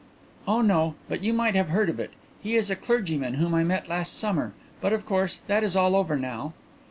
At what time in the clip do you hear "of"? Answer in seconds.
1.87-1.99, 4.93-5.05